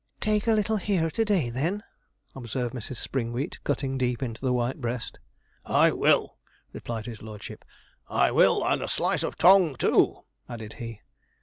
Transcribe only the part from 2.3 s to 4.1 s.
observed Mr. Springwheat, cutting